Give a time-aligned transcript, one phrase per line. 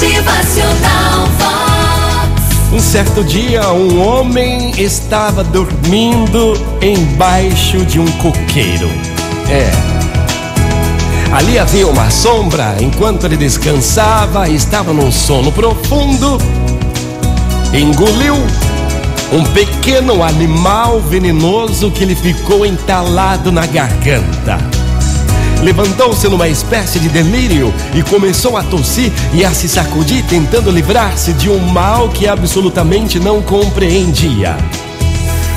[0.00, 2.72] Motivacional Vox.
[2.72, 8.88] Um certo dia, um homem estava dormindo embaixo de um coqueiro.
[9.50, 9.68] É.
[11.34, 16.38] Ali havia uma sombra, enquanto ele descansava, estava num sono profundo.
[17.74, 18.36] Engoliu
[19.32, 24.77] um pequeno animal venenoso que lhe ficou entalado na garganta.
[25.62, 31.32] Levantou-se numa espécie de delírio e começou a tossir e a se sacudir, tentando livrar-se
[31.32, 34.56] de um mal que absolutamente não compreendia.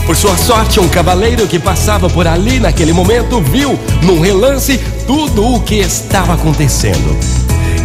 [0.05, 5.45] Por sua sorte, um cavaleiro que passava por ali naquele momento viu, num relance, tudo
[5.55, 7.17] o que estava acontecendo.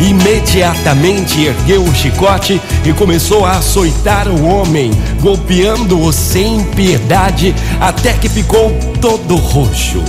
[0.00, 4.90] Imediatamente ergueu o chicote e começou a açoitar o homem,
[5.20, 8.70] golpeando-o sem piedade até que ficou
[9.00, 10.02] todo roxo.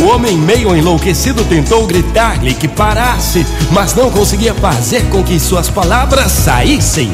[0.00, 5.68] O homem, meio enlouquecido, tentou gritar-lhe que parasse, mas não conseguia fazer com que suas
[5.68, 7.12] palavras saíssem.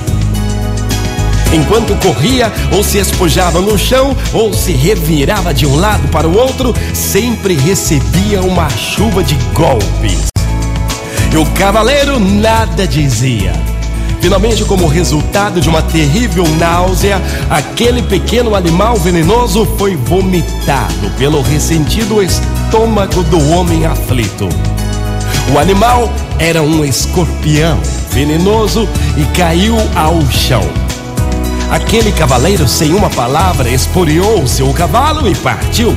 [1.52, 6.36] Enquanto corria, ou se espojava no chão, ou se revirava de um lado para o
[6.36, 10.28] outro, sempre recebia uma chuva de golpes.
[11.32, 13.77] E o cavaleiro nada dizia.
[14.20, 22.22] Finalmente, como resultado de uma terrível náusea, aquele pequeno animal venenoso foi vomitado pelo ressentido
[22.22, 24.48] estômago do homem aflito.
[25.54, 27.78] O animal era um escorpião
[28.10, 30.62] venenoso e caiu ao chão.
[31.70, 35.96] Aquele cavaleiro, sem uma palavra, esporiou seu cavalo e partiu.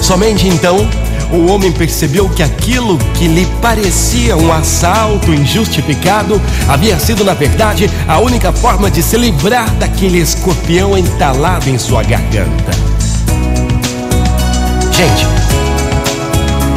[0.00, 0.88] Somente então
[1.32, 7.90] o homem percebeu que aquilo que lhe parecia um assalto injustificado havia sido, na verdade,
[8.06, 12.72] a única forma de se livrar daquele escorpião entalado em sua garganta.
[14.92, 15.26] Gente,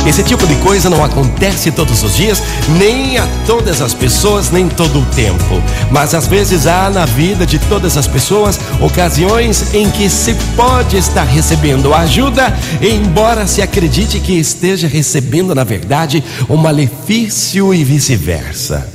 [0.05, 2.41] esse tipo de coisa não acontece todos os dias,
[2.77, 5.61] nem a todas as pessoas, nem todo o tempo.
[5.89, 10.95] Mas às vezes há na vida de todas as pessoas ocasiões em que se pode
[10.95, 18.93] estar recebendo ajuda, embora se acredite que esteja recebendo, na verdade, um malefício e vice-versa.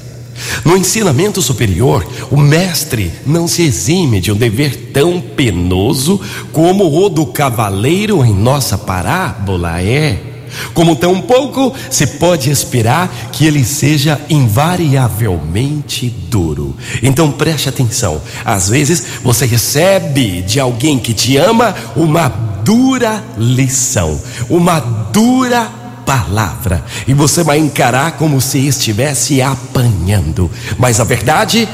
[0.64, 6.20] No ensinamento superior, o mestre não se exime de um dever tão penoso
[6.52, 10.29] como o do cavaleiro em nossa parábola é
[10.74, 16.76] como tampouco se pode esperar que ele seja invariavelmente duro.
[17.02, 24.20] Então preste atenção: às vezes você recebe de alguém que te ama uma dura lição,
[24.48, 25.70] uma dura
[26.04, 31.68] palavra, e você vai encarar como se estivesse apanhando, mas a verdade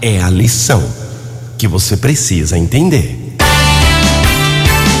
[0.00, 0.82] é a lição
[1.56, 3.36] que você precisa entender.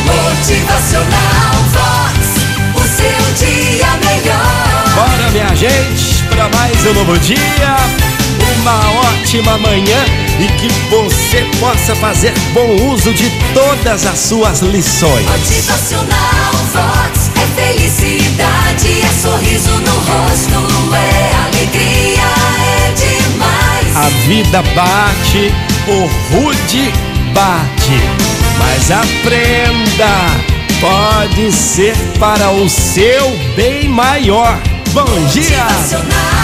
[0.06, 1.31] Motivacional
[6.92, 7.76] um novo dia,
[8.60, 10.04] uma ótima manhã
[10.38, 15.26] e que você possa fazer bom uso de todas as suas lições.
[15.26, 17.30] Motivacional Vox.
[17.40, 22.22] É felicidade, é sorriso no rosto, é alegria,
[22.60, 23.96] é demais.
[23.96, 25.52] A vida bate,
[25.88, 26.92] o rude
[27.32, 28.00] bate,
[28.58, 30.10] mas aprenda,
[30.80, 34.58] pode ser para o seu bem maior.
[34.92, 36.41] Bom dia!